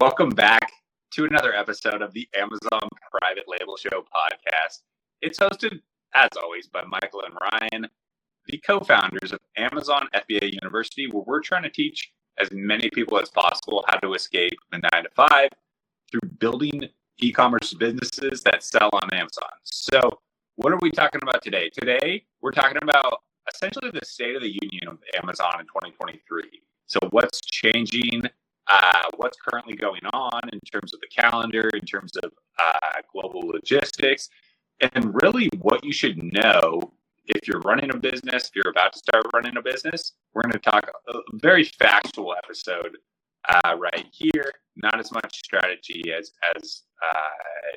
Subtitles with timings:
[0.00, 0.72] Welcome back
[1.10, 4.78] to another episode of the Amazon Private Label Show podcast.
[5.20, 5.80] It's hosted,
[6.14, 7.88] as always, by Michael and Ryan,
[8.46, 13.18] the co founders of Amazon FBA University, where we're trying to teach as many people
[13.18, 15.50] as possible how to escape the nine to five
[16.10, 16.88] through building
[17.18, 19.52] e commerce businesses that sell on Amazon.
[19.64, 20.00] So,
[20.56, 21.68] what are we talking about today?
[21.68, 23.20] Today, we're talking about
[23.54, 26.44] essentially the state of the union of Amazon in 2023.
[26.86, 28.22] So, what's changing?
[28.72, 33.40] Uh, what's currently going on in terms of the calendar, in terms of uh, global
[33.46, 34.30] logistics,
[34.80, 36.94] and really what you should know
[37.26, 40.12] if you're running a business, if you're about to start running a business.
[40.32, 42.96] We're going to talk a very factual episode
[43.48, 47.76] uh, right here, not as much strategy as as uh,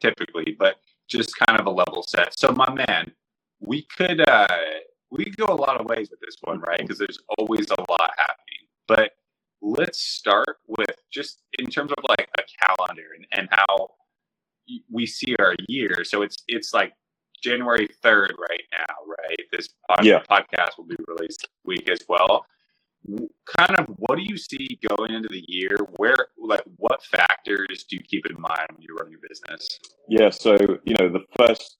[0.00, 0.76] typically, but
[1.08, 2.38] just kind of a level set.
[2.38, 3.10] So, my man,
[3.60, 4.46] we could uh,
[5.10, 6.78] we go a lot of ways with this one, right?
[6.78, 9.15] Because there's always a lot happening, but
[9.66, 13.90] let's start with just in terms of like a calendar and, and how
[14.90, 16.04] we see our year.
[16.04, 16.92] So it's it's like
[17.42, 19.38] January third right now, right?
[19.52, 20.22] This pod- yeah.
[20.30, 22.44] podcast will be released week as well.
[23.56, 25.76] Kind of, what do you see going into the year?
[25.96, 29.78] Where, like, what factors do you keep in mind when you're running your business?
[30.08, 31.76] Yeah, so you know, the first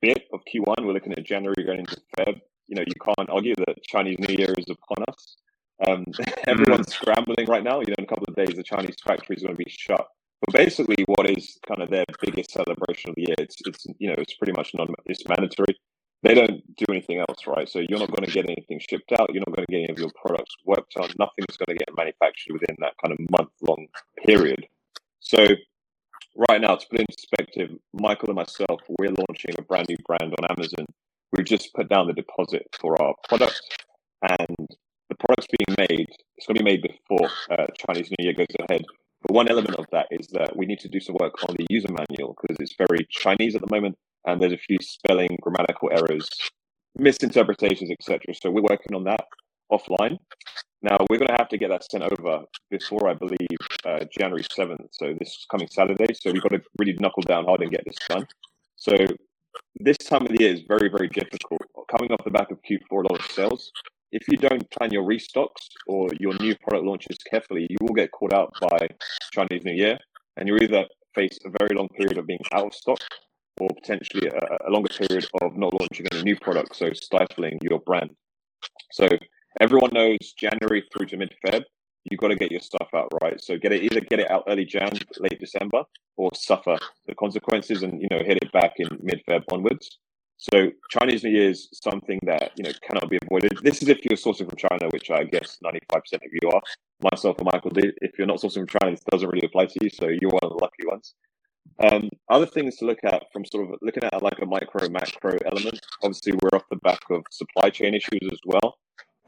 [0.00, 2.40] bit of Q1, we're looking at January going into Feb.
[2.68, 5.36] You know, you can't argue that Chinese New Year is upon us.
[5.86, 6.04] Um,
[6.46, 7.80] everyone's scrambling right now.
[7.80, 10.06] You know, in a couple of days, the Chinese factory is going to be shut.
[10.40, 13.36] But basically, what is kind of their biggest celebration of the year?
[13.38, 15.76] It's, it's you know, it's pretty much non, it's mandatory.
[16.22, 17.68] They don't do anything else, right?
[17.68, 19.28] So you're not going to get anything shipped out.
[19.32, 21.10] You're not going to get any of your products worked on.
[21.18, 23.86] Nothing's going to get manufactured within that kind of month long
[24.26, 24.66] period.
[25.20, 25.46] So
[26.48, 30.34] right now, to put in perspective, Michael and myself, we're launching a brand new brand
[30.38, 30.86] on Amazon.
[31.32, 33.60] We just put down the deposit for our product,
[34.22, 34.68] and
[35.26, 38.84] product's being made, it's going to be made before uh, Chinese New Year goes ahead.
[39.22, 41.66] But one element of that is that we need to do some work on the
[41.70, 45.90] user manual because it's very Chinese at the moment, and there's a few spelling, grammatical
[45.92, 46.28] errors,
[46.96, 48.34] misinterpretations, etc.
[48.34, 49.24] So we're working on that
[49.72, 50.18] offline.
[50.82, 54.44] Now we're going to have to get that sent over before, I believe, uh, January
[54.54, 54.88] seventh.
[54.92, 56.12] So this coming Saturday.
[56.12, 58.26] So we've got to really knuckle down hard and get this done.
[58.76, 58.94] So
[59.76, 61.62] this time of the year is very, very difficult.
[61.90, 63.72] Coming off the back of Q4, a lot of sales
[64.12, 68.12] if you don't plan your restocks or your new product launches carefully, you will get
[68.12, 68.88] caught out by
[69.32, 69.98] Chinese New Year,
[70.36, 70.84] and you either
[71.14, 72.98] face a very long period of being out of stock
[73.60, 77.78] or potentially a, a longer period of not launching any new products, so stifling your
[77.80, 78.10] brand.
[78.92, 79.08] So
[79.60, 81.62] everyone knows January through to mid Feb,
[82.10, 83.40] you've got to get your stuff out right.
[83.40, 85.82] So get it either get it out early Jan, late December,
[86.16, 86.76] or suffer
[87.06, 89.98] the consequences and you know hit it back in mid Feb onwards.
[90.52, 93.56] So Chinese New Year is something that you know cannot be avoided.
[93.62, 96.60] This is if you're sourcing from China, which I guess 95% of you are.
[97.00, 97.72] Myself and Michael.
[97.76, 99.88] If you're not sourcing from China, this doesn't really apply to you.
[99.88, 101.14] So you're one of the lucky ones.
[101.82, 105.38] Um, other things to look at from sort of looking at like a micro macro
[105.46, 105.80] element.
[106.02, 108.76] Obviously, we're off the back of supply chain issues as well.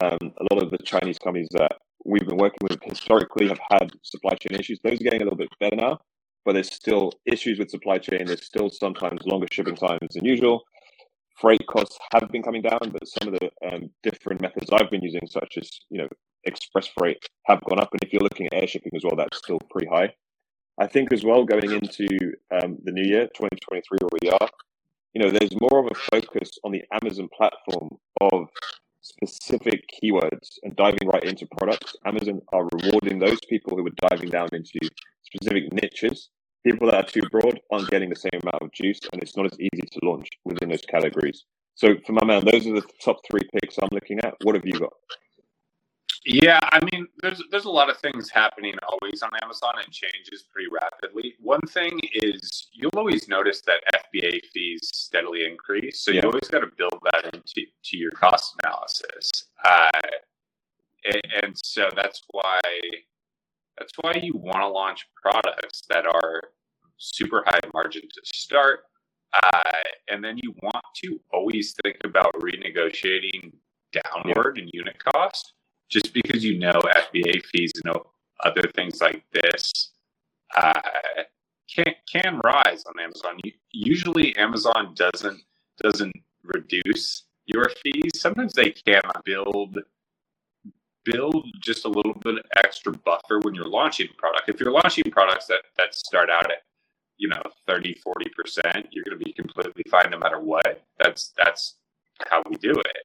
[0.00, 1.72] Um, a lot of the Chinese companies that
[2.06, 4.80] we've been working with historically have had supply chain issues.
[4.82, 5.98] Those are getting a little bit better now,
[6.46, 8.24] but there's still issues with supply chain.
[8.24, 10.62] There's still sometimes longer shipping times than usual
[11.42, 15.02] freight costs have been coming down, but some of the um, different methods I've been
[15.02, 16.08] using, such as you know
[16.44, 17.90] express freight, have gone up.
[17.92, 20.14] And if you're looking at air shipping as well, that's still pretty high.
[20.78, 22.06] I think as well going into
[22.50, 24.48] um, the new year, 2023, where we are,
[25.12, 28.48] you know, there's more of a focus on the Amazon platform of
[29.02, 31.94] specific keywords and diving right into products.
[32.06, 34.78] Amazon are rewarding those people who are diving down into
[35.24, 36.30] specific niches
[36.64, 39.46] people that are too broad aren't getting the same amount of juice, and it's not
[39.46, 41.44] as easy to launch within those categories.
[41.74, 44.34] So, for my man, those are the top three picks I'm looking at.
[44.42, 44.92] What have you got?
[46.24, 50.44] Yeah, I mean, there's there's a lot of things happening always on Amazon and changes
[50.52, 51.34] pretty rapidly.
[51.40, 53.80] One thing is you'll always notice that
[54.14, 56.20] FBA fees steadily increase, so yeah.
[56.22, 59.46] you always got to build that into to your cost analysis.
[59.64, 59.90] Uh,
[61.04, 62.60] and, and so that's why
[63.92, 66.42] that's why you want to launch products that are
[66.98, 68.80] super high margin to start.
[69.42, 69.62] Uh,
[70.08, 73.52] and then you want to always think about renegotiating
[73.92, 75.54] downward in unit cost
[75.90, 77.94] just because you know FBA fees and
[78.44, 79.92] other things like this
[80.56, 80.80] uh,
[81.74, 83.38] can can rise on Amazon.
[83.72, 85.40] Usually, Amazon doesn't
[85.82, 88.20] doesn't reduce your fees.
[88.20, 89.78] Sometimes they can build
[91.04, 94.48] build just a little bit extra buffer when you're launching a product.
[94.48, 96.62] If you're launching products that, that start out at,
[97.18, 100.84] you know, 30, 40%, you're going to be completely fine no matter what.
[100.98, 101.76] That's, that's
[102.28, 102.96] how we do it.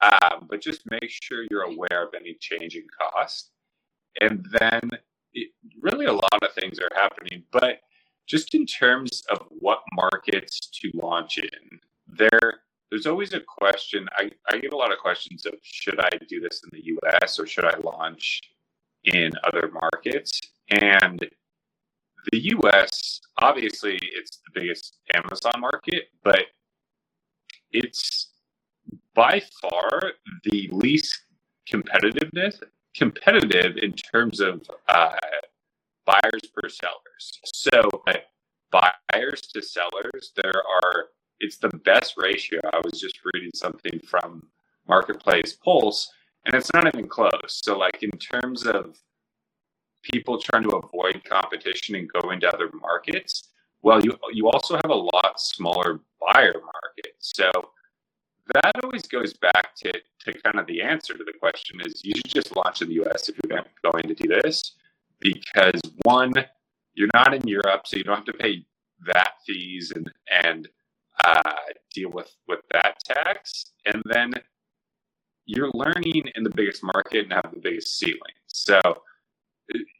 [0.00, 3.50] Um, but just make sure you're aware of any change in cost.
[4.20, 4.90] And then
[5.32, 5.50] it,
[5.80, 7.44] really a lot of things are happening.
[7.52, 7.80] But
[8.26, 14.08] just in terms of what markets to launch in, there there's always a question.
[14.16, 17.38] I, I get a lot of questions of should I do this in the US
[17.38, 18.40] or should I launch
[19.04, 20.40] in other markets?
[20.70, 21.24] And
[22.32, 26.46] the US, obviously, it's the biggest Amazon market, but
[27.70, 28.30] it's
[29.14, 30.12] by far
[30.44, 31.20] the least
[31.70, 32.62] competitiveness
[32.96, 35.16] competitive in terms of uh,
[36.06, 37.40] buyers per sellers.
[37.44, 38.02] So
[38.70, 41.06] buyers to sellers, there are
[41.40, 42.60] it's the best ratio.
[42.72, 44.46] I was just reading something from
[44.88, 46.10] Marketplace Pulse,
[46.46, 47.60] and it's not even close.
[47.62, 48.98] So like in terms of
[50.02, 53.48] people trying to avoid competition and go into other markets,
[53.82, 57.14] well, you you also have a lot smaller buyer market.
[57.18, 57.50] So
[58.54, 62.14] that always goes back to, to kind of the answer to the question is you
[62.16, 64.72] should just launch in the US if you're going to do this
[65.20, 66.32] because one,
[66.94, 68.64] you're not in Europe, so you don't have to pay
[69.00, 70.10] VAT fees and
[70.44, 70.68] and
[71.24, 71.52] uh,
[71.94, 74.32] deal with with that tax, and then
[75.46, 78.36] you're learning in the biggest market and have the biggest ceiling.
[78.46, 78.80] So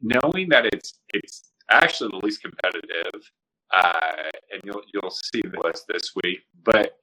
[0.00, 3.30] knowing that it's it's actually the least competitive,
[3.72, 6.98] uh, and you'll you'll see the list this week, but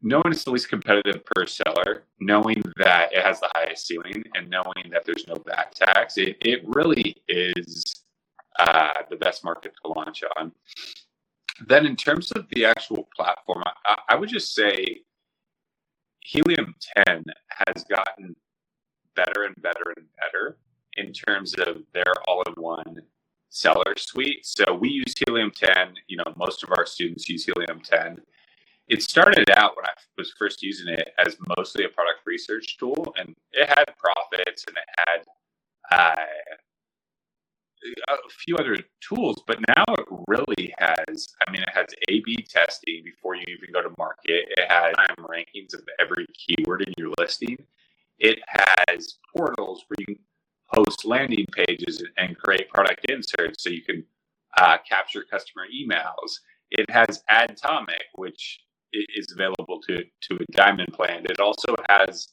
[0.00, 4.48] knowing it's the least competitive per seller, knowing that it has the highest ceiling, and
[4.48, 8.04] knowing that there's no VAT tax, it, it really is
[8.58, 10.52] uh, the best market to launch on.
[11.66, 15.02] Then, in terms of the actual platform, I, I would just say
[16.24, 16.74] Helium
[17.06, 18.36] 10 has gotten
[19.16, 20.58] better and better and better
[20.96, 23.02] in terms of their all in one
[23.50, 24.46] seller suite.
[24.46, 25.94] So we use Helium 10.
[26.06, 28.20] You know, most of our students use Helium 10
[28.88, 33.14] it started out when I was first using it as mostly a product research tool,
[33.18, 35.24] and it had profits and it had
[35.90, 36.24] uh,
[38.10, 41.28] a few other tools, but now it really has.
[41.46, 44.46] I mean, it has A/B testing before you even go to market.
[44.56, 47.56] It has time rankings of every keyword in your listing.
[48.18, 50.18] It has portals where you can
[50.66, 54.04] host landing pages and create product inserts, so you can
[54.56, 56.40] uh, capture customer emails.
[56.70, 58.60] It has Adtomic, which
[58.92, 61.24] is available to to a diamond plan.
[61.24, 62.28] It also has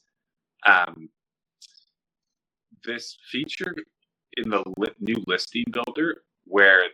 [0.66, 1.08] um,
[2.84, 3.74] this feature
[4.36, 6.84] in the li- new listing builder where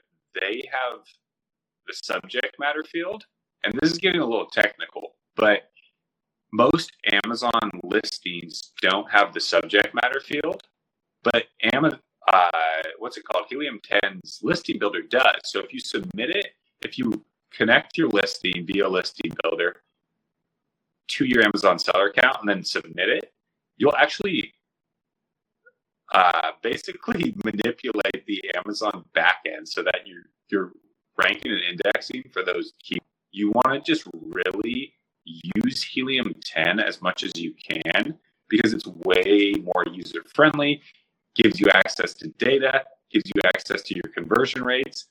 [0.40, 1.00] they have
[1.86, 3.24] the subject matter field,
[3.64, 5.70] and this is getting a little technical, but
[6.52, 6.92] most
[7.24, 10.62] Amazon listings don't have the subject matter field,
[11.22, 12.50] but Amazon, uh,
[12.98, 13.46] what's it called?
[13.48, 15.40] Helium 10's listing builder does.
[15.44, 16.48] So if you submit it,
[16.82, 19.76] if you connect your listing via listing builder
[21.08, 23.32] to your Amazon seller account and then submit it,
[23.76, 24.52] you'll actually
[26.12, 30.72] uh, basically manipulate the Amazon backend so that you're you're
[31.18, 32.98] ranking and indexing for those key.
[33.30, 34.94] You want to just really
[35.24, 38.18] use Helium 10 as much as you can
[38.48, 40.82] because it's way more user friendly,
[41.34, 45.06] gives you access to data, gives you access to your conversion rates,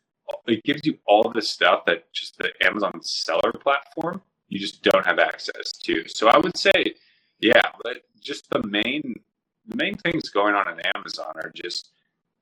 [0.48, 4.21] it gives you all the stuff that just the Amazon seller platform
[4.51, 6.07] you just don't have access to.
[6.09, 6.95] So I would say,
[7.39, 9.15] yeah, but just the main
[9.67, 11.91] the main things going on in Amazon are just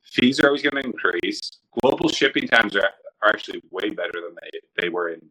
[0.03, 1.39] fees are always going to increase.
[1.81, 2.89] Global shipping times are,
[3.21, 5.21] are actually way better than they, they were in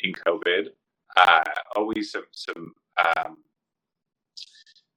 [0.00, 0.68] in COVID.
[1.16, 1.44] Uh,
[1.76, 2.72] always some some
[3.04, 3.36] um,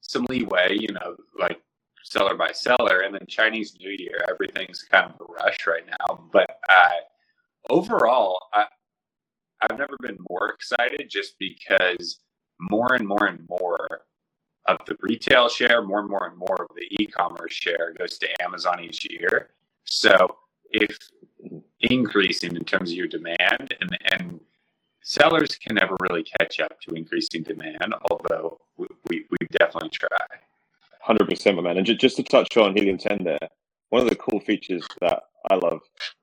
[0.01, 1.60] some leeway, you know, like
[2.03, 6.27] seller by seller, and then Chinese New Year, everything's kind of a rush right now.
[6.31, 6.89] But uh,
[7.70, 8.65] overall, I,
[9.62, 12.20] I've never been more excited just because
[12.60, 14.01] more and more and more
[14.67, 18.27] of the retail share, more and more and more of the e-commerce share goes to
[18.43, 19.50] Amazon each year.
[19.84, 20.38] So
[20.72, 20.98] if
[21.81, 24.39] increasing in terms of your demand and, and
[25.03, 30.10] sellers can never really catch up to increasing demand, although we, we, we definitely try.
[31.01, 31.77] Hundred percent, my man.
[31.77, 33.38] And just to touch on Helium 10 there,
[33.89, 35.81] one of the cool features that I love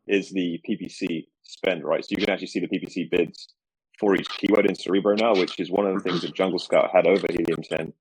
[0.08, 2.04] is the PPC spend, right?
[2.04, 3.54] So you can actually see the PPC bids
[3.98, 6.90] for each keyword in Cerebro now, which is one of the things that Jungle Scout
[6.92, 7.92] had over Helium 10.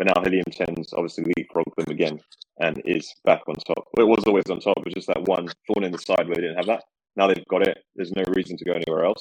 [0.00, 2.20] But now Helium 10's obviously leapfrogged them again
[2.58, 3.86] and is back on top.
[3.92, 4.78] Well, it was always on top.
[4.78, 6.84] It was just that one thorn in the side where they didn't have that.
[7.16, 7.84] Now they've got it.
[7.94, 9.20] There's no reason to go anywhere else.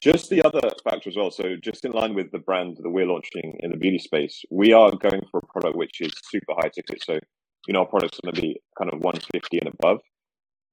[0.00, 1.30] Just the other factor as well.
[1.30, 4.72] So, just in line with the brand that we're launching in the beauty space, we
[4.72, 7.04] are going for a product which is super high ticket.
[7.04, 7.18] So,
[7.66, 9.98] you know, our product's are going to be kind of 150 and above.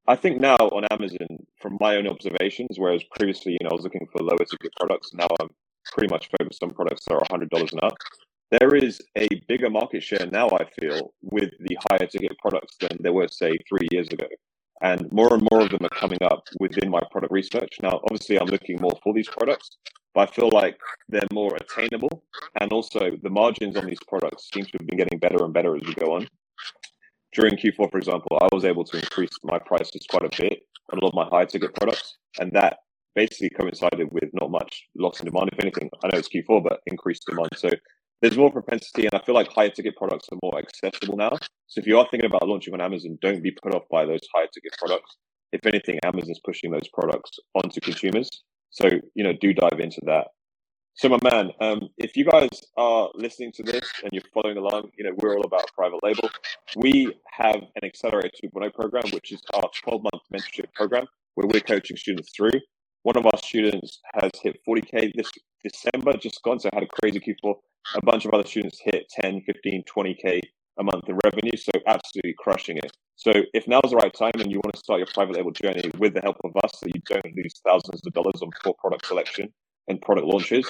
[0.07, 1.27] I think now on Amazon,
[1.59, 5.12] from my own observations, whereas previously, you know, I was looking for lower ticket products,
[5.13, 5.50] now I'm
[5.91, 7.97] pretty much focused on products that are $100 and up.
[8.60, 12.98] There is a bigger market share now, I feel, with the higher ticket products than
[13.00, 14.27] there were, say, three years ago.
[14.81, 17.77] And more and more of them are coming up within my product research.
[17.81, 19.77] Now, obviously, I'm looking more for these products,
[20.13, 20.77] but I feel like
[21.10, 22.24] they're more attainable.
[22.60, 25.75] And also, the margins on these products seem to have been getting better and better
[25.75, 26.27] as we go on.
[27.33, 30.60] During Q4, for example, I was able to increase my prices quite a bit
[30.91, 32.17] on a lot of my high ticket products.
[32.39, 32.77] And that
[33.15, 35.50] basically coincided with not much loss in demand.
[35.53, 37.50] If anything, I know it's Q4, but increased demand.
[37.55, 37.69] So
[38.24, 41.38] there's more propensity, and I feel like higher ticket products are more accessible now.
[41.68, 44.22] So if you are thinking about launching on Amazon, don't be put off by those
[44.34, 45.18] higher ticket products.
[45.51, 48.30] If anything, Amazon's pushing those products onto consumers.
[48.70, 50.27] So you know, do dive into that.
[50.94, 54.92] So my man, um, if you guys are listening to this and you're following along,
[54.98, 56.30] you know we're all about private label.
[56.77, 61.98] We have an Accelerator 2.0 program, which is our 12-month mentorship program, where we're coaching
[61.98, 62.58] students through.
[63.01, 65.30] One of our students has hit 40k this
[65.62, 67.56] December, just gone, so had a crazy Q4.
[67.95, 70.41] A bunch of other students hit 10, 15, 20k
[70.79, 72.91] a month in revenue, so absolutely crushing it.
[73.15, 75.83] So if now's the right time and you want to start your private label journey
[75.99, 79.05] with the help of us, so you don't lose thousands of dollars on poor product
[79.05, 79.53] selection
[79.87, 80.67] and product launches,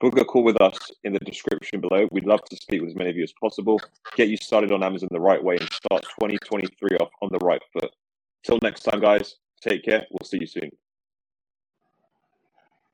[0.00, 2.08] book a call with us in the description below.
[2.12, 3.80] We'd love to speak with as many of you as possible,
[4.16, 7.62] get you started on Amazon the right way, and start 2023 off on the right
[7.72, 7.90] foot.
[8.44, 10.06] Till next time, guys, take care.
[10.10, 10.70] We'll see you soon.